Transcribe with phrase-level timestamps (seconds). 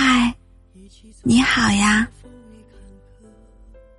[0.00, 0.32] 嗨，
[1.24, 2.06] 你好呀！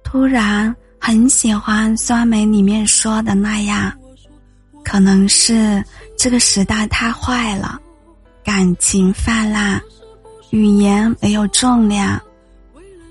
[0.02, 3.92] 突然很喜欢酸梅里面说的那样，
[4.82, 5.83] 可能是
[6.18, 7.78] 这个时代太坏了，
[8.46, 9.78] 感情泛滥，
[10.51, 12.18] 语言没有重量，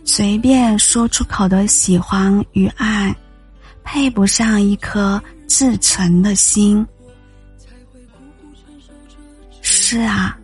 [0.07, 3.15] 随便说出口的喜欢与爱，
[3.85, 6.87] 配不上一颗至诚的心。
[9.61, 10.39] 是啊。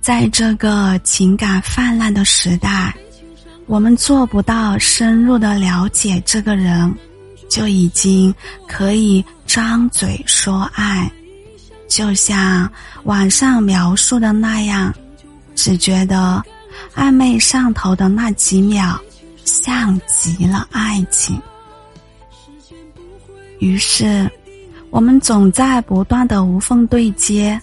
[0.00, 2.94] 在这个情感泛滥的时代，
[3.66, 6.92] 我们做不到深入的了解这个人，
[7.50, 8.34] 就已经
[8.66, 11.10] 可以张嘴说爱，
[11.86, 12.70] 就像
[13.04, 14.92] 网上描述的那样，
[15.54, 16.42] 只觉得
[16.94, 18.98] 暧昧上头的那几秒，
[19.44, 21.40] 像极了爱情。
[23.58, 24.28] 于是，
[24.88, 27.60] 我们总在不断的无缝对接。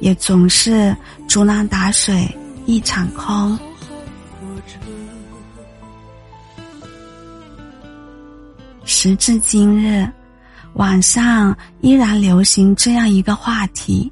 [0.00, 0.94] 也总是
[1.28, 2.28] 竹篮打水
[2.66, 3.58] 一场空。
[8.84, 10.08] 时至今日，
[10.74, 14.10] 网上依然流行这样一个话题：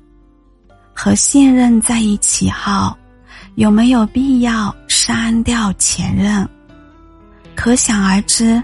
[0.92, 2.92] 和现任在一起后，
[3.54, 6.48] 有没有必要删掉前任？
[7.54, 8.60] 可想而知，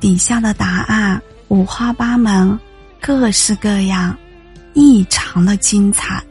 [0.00, 2.58] 底下的答案五花八门，
[2.98, 4.16] 各式各样，
[4.72, 6.24] 异常的精彩。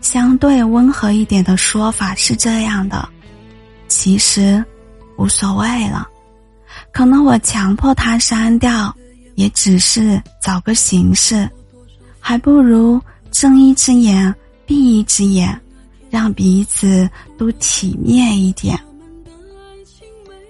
[0.00, 3.08] 相对温和一点的说法是这样的：
[3.88, 4.64] 其实
[5.16, 6.08] 无所谓了，
[6.92, 8.94] 可能我强迫他删掉，
[9.34, 11.48] 也只是找个形式，
[12.18, 14.34] 还不如睁一只眼
[14.66, 15.60] 闭一只眼，
[16.10, 17.08] 让彼此
[17.38, 18.78] 都体面一点。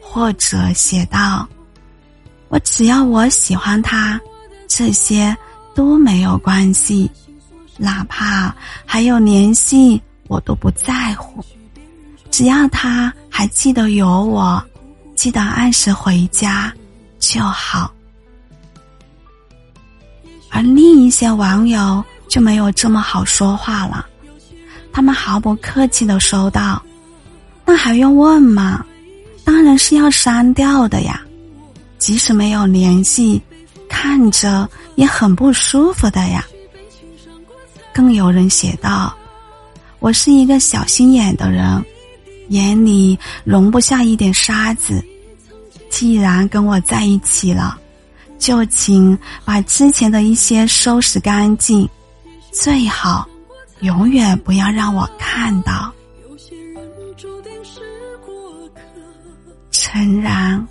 [0.00, 1.48] 或者写道：
[2.48, 4.20] 我只要我喜欢他，
[4.66, 5.36] 这些
[5.74, 7.10] 都没有关系。
[7.82, 8.54] 哪怕
[8.84, 11.42] 还有联系，我都不在乎。
[12.30, 14.62] 只要他还记得有我，
[15.16, 16.70] 记得按时回家
[17.18, 17.90] 就好。
[20.50, 24.04] 而另一些网友就没有这么好说话了，
[24.92, 26.82] 他们毫不客气的说道
[27.64, 28.84] ：“那还用问吗？
[29.42, 31.18] 当然是要删掉的呀！
[31.96, 33.40] 即使没有联系，
[33.88, 36.44] 看着也很不舒服的呀。”
[37.92, 39.14] 更有人写道
[39.98, 41.84] ：“我是一个小心眼的人，
[42.48, 45.04] 眼里容不下一点沙子。
[45.90, 47.78] 既然跟我在一起了，
[48.38, 51.88] 就请把之前的一些收拾干净，
[52.52, 53.28] 最好
[53.80, 55.92] 永远不要让我看到。”
[59.72, 60.64] 诚然，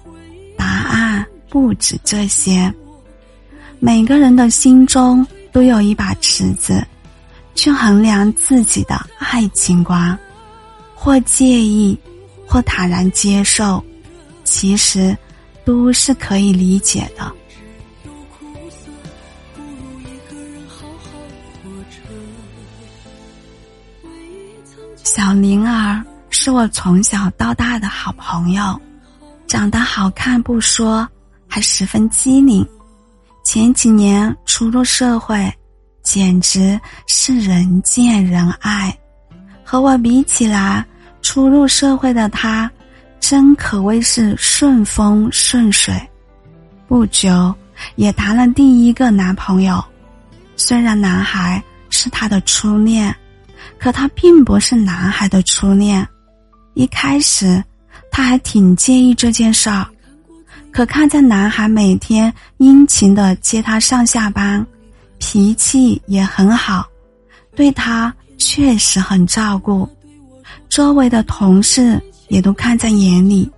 [0.57, 2.73] 答案不止这些。
[3.79, 6.85] 每个人的心中都有一把尺子。
[7.59, 10.17] 去衡量自己的爱情观，
[10.95, 11.99] 或介意，
[12.47, 13.83] 或坦然接受，
[14.45, 15.13] 其实
[15.65, 17.29] 都是可以理解的。
[25.03, 28.79] 小灵儿是我从小到大的好朋友，
[29.47, 31.05] 长得好看不说，
[31.45, 32.65] 还十分机灵。
[33.43, 35.53] 前几年初入社会。
[36.09, 38.97] 简直是人见人爱，
[39.63, 40.83] 和我比起来，
[41.21, 42.67] 初入社会的他，
[43.19, 45.93] 真可谓是顺风顺水。
[46.87, 47.53] 不久，
[47.95, 49.79] 也谈了第一个男朋友。
[50.55, 53.15] 虽然男孩是他的初恋，
[53.77, 56.03] 可他并不是男孩的初恋。
[56.73, 57.63] 一开始，
[58.11, 59.85] 他还挺介意这件事儿，
[60.71, 64.65] 可看在男孩每天殷勤的接他上下班。
[65.19, 66.87] 脾气也很好，
[67.55, 69.87] 对他确实很照顾，
[70.69, 73.49] 周围的同事也都看在眼里，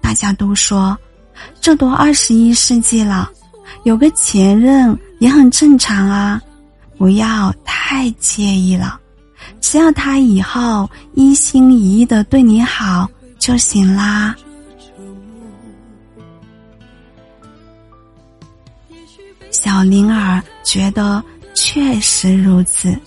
[0.00, 0.96] 大家都说，
[1.60, 3.30] 这都二十一世纪了，
[3.84, 6.40] 有个前任也很正常啊，
[6.96, 9.00] 不要太介意了，
[9.60, 13.08] 只要他以后一心一意的对你好
[13.38, 14.36] 就行啦。
[19.68, 21.22] 小灵儿觉得
[21.52, 22.98] 确实如此，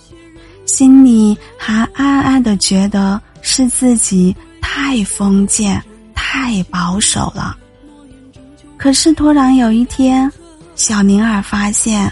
[0.64, 5.82] 心里还暗暗的觉得是自己太封建、
[6.14, 7.56] 太保守了。
[8.76, 10.30] 可是突然有一天，
[10.76, 12.08] 小灵儿发现，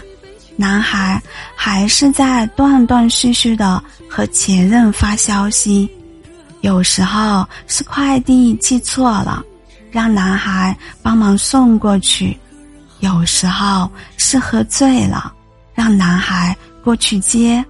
[0.57, 1.23] 男孩
[1.55, 5.89] 还是在断断续续的和前任发消息，
[6.59, 9.41] 有时候是快递寄错了，
[9.91, 12.37] 让男孩帮忙送过去。
[13.01, 15.33] 有时候是喝醉了，
[15.75, 17.63] 让男孩过去接；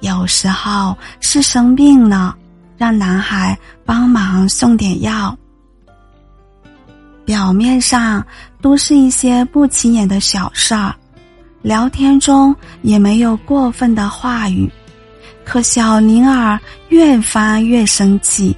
[0.00, 2.36] 有时候是生病了，
[2.76, 5.36] 让男孩帮忙送点药。
[7.26, 8.26] 表面上
[8.60, 10.94] 都是一些不起眼的小事儿，
[11.62, 14.70] 聊天中也没有过分的话语，
[15.44, 16.58] 可小宁儿
[16.88, 18.56] 越发越生气。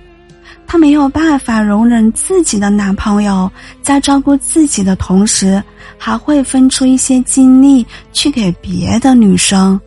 [0.66, 5.62] 她没有办法容忍自己的男朋友在照顾自己的同时，
[5.96, 9.80] 还会分出一些精力去给别的女生，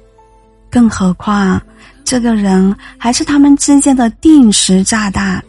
[0.70, 1.62] 更何况
[2.04, 5.44] 这个人还是他们之间的定时炸弹。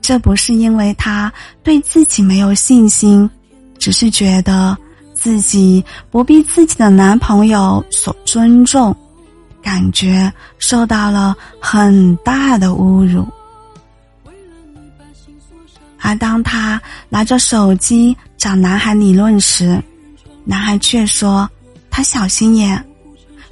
[0.00, 1.32] 这不是因为他
[1.62, 3.28] 对自己没有信心，
[3.78, 4.76] 只是觉得
[5.14, 8.94] 自己不被自己的男朋友所尊重，
[9.62, 13.26] 感觉受到了很大的侮辱。
[16.00, 19.80] 而当他拿着手机找男孩理论时，
[20.44, 21.48] 男孩却说
[21.90, 22.84] 他小心眼，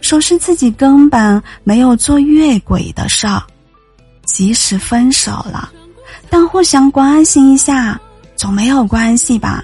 [0.00, 3.42] 说是自己根本没有做越轨的事儿，
[4.24, 5.70] 即使分手了。
[6.28, 8.00] 但互相关心一下，
[8.36, 9.62] 总没有关系吧？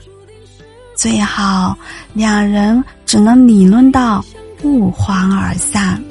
[0.96, 1.76] 最好
[2.14, 4.25] 两人只能理论到
[4.58, 6.02] 不欢而散。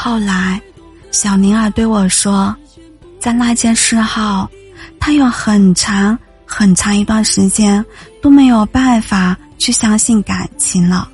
[0.00, 0.62] 后来，
[1.10, 2.54] 小宁儿对我说，
[3.18, 4.48] 在那件事后，
[5.00, 6.16] 她有很长
[6.46, 7.84] 很长一段时间
[8.22, 11.08] 都没有办法去相信感情了。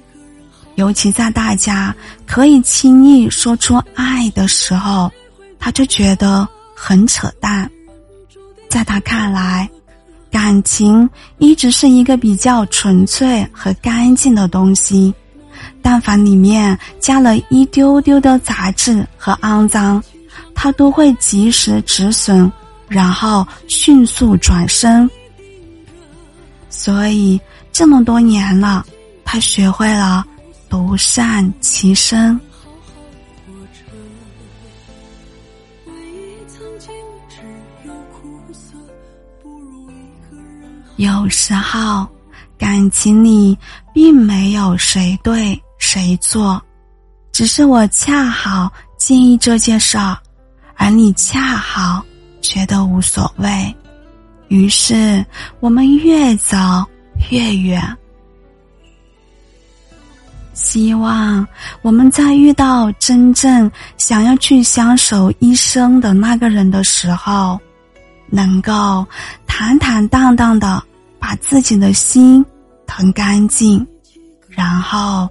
[0.75, 1.97] 尤其在大家
[2.27, 5.11] 可以轻易说出爱的时候，
[5.59, 7.69] 他就觉得很扯淡。
[8.69, 9.69] 在他看来，
[10.31, 11.09] 感情
[11.39, 15.15] 一直是一个比较纯粹和干净的东西，
[15.85, 20.03] 但凡里面加了一丢丢的杂质和肮脏，
[20.55, 22.51] 他都会及时止损，
[22.89, 25.09] 然后迅速转身。
[26.71, 27.39] 所以
[27.71, 28.85] 这么多年了，
[29.25, 30.25] 他学会了。
[30.67, 32.41] 独善其身。
[40.97, 42.05] 有时候，
[42.59, 43.57] 感情里
[43.93, 46.61] 并没有谁对谁做，
[47.31, 50.17] 只是我恰好介意这件事儿，
[50.77, 52.03] 而你恰好
[52.41, 53.77] 觉得无所谓，
[54.49, 55.23] 于是
[55.61, 56.57] 我们越走
[57.31, 57.97] 越远。
[60.55, 61.47] 希望
[61.83, 67.61] 我们在遇到真正想要去相守一生的那个人的时候，
[68.31, 69.07] 能够
[69.47, 70.83] 坦坦荡荡的
[71.19, 72.45] 把自己的心
[72.87, 73.87] 腾干净，
[74.49, 75.29] 然后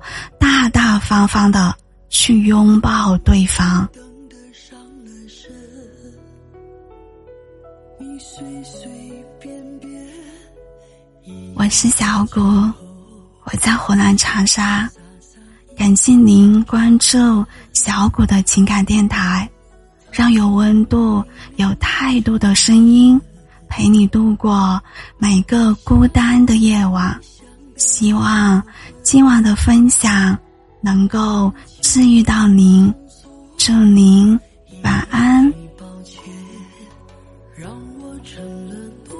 [0.53, 1.75] 大大方方的
[2.09, 3.89] 去拥抱对方。
[11.55, 12.39] 我是小谷，
[13.45, 14.87] 我在湖南长沙。
[15.75, 19.49] 感谢您关注小谷的情感电台，
[20.11, 21.23] 让有温度、
[21.55, 23.19] 有态度的声音
[23.67, 24.79] 陪你度过
[25.17, 27.19] 每个孤单的夜晚。
[27.75, 28.61] 希望
[29.13, 30.35] 今晚的分享
[30.81, 32.91] 能够治愈到您
[33.57, 34.27] 祝您
[34.83, 35.47] 晚安。
[35.77, 36.19] 抱歉
[37.55, 37.69] 让
[38.01, 38.75] 我成了
[39.07, 39.15] 多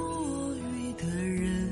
[0.56, 1.70] 余的人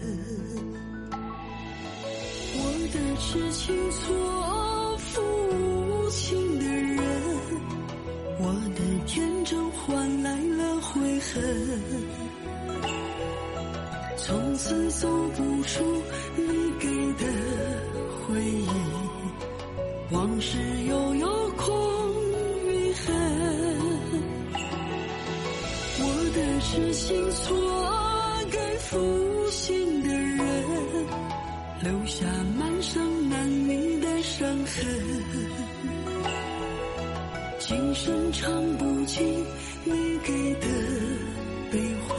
[2.55, 2.63] 我
[2.93, 7.03] 的痴情错付无情的人
[8.39, 11.43] 我的天真换来了悔恨
[14.17, 15.52] 从此走不
[27.05, 27.53] 心错
[28.49, 30.39] 给负心的人，
[31.83, 32.25] 留下
[32.57, 34.87] 满身难弥的伤痕。
[37.59, 39.45] 今生唱不尽
[39.83, 40.67] 你给的
[41.73, 42.17] 悲欢。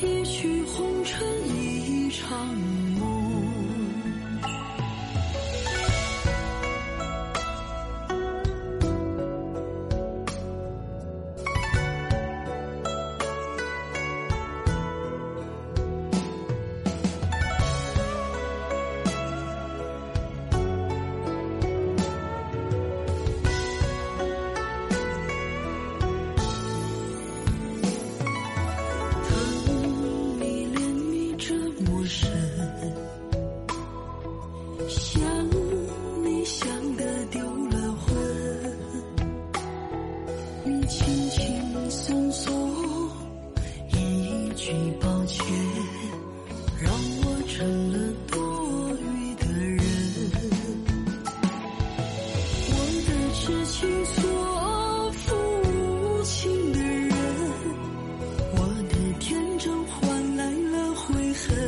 [0.00, 2.69] 一曲红尘，一场。
[53.50, 57.10] 痴情错付无情的人
[58.54, 61.58] 我的天真换来了悔恨。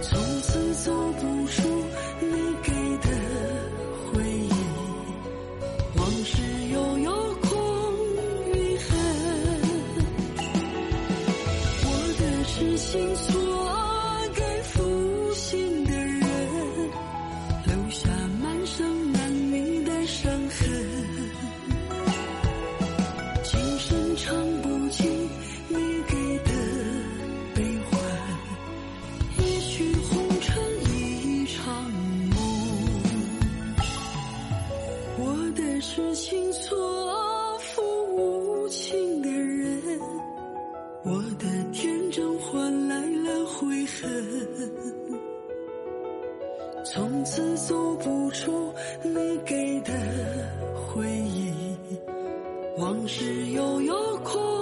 [0.00, 1.62] 从此走不出
[2.20, 2.26] 你
[2.62, 3.08] 给的
[4.06, 4.50] 回忆
[5.96, 7.12] 往事悠悠
[7.42, 7.52] 空
[8.54, 8.88] 余恨。
[11.84, 11.86] 我
[12.18, 13.39] 的痴心错
[35.54, 36.76] 的事情错
[37.58, 37.82] 付
[38.14, 40.00] 无情的人，
[41.04, 44.10] 我的天真换来了悔恨，
[46.84, 49.92] 从此走不出你给的
[50.74, 51.52] 回忆，
[52.78, 54.59] 往事悠悠空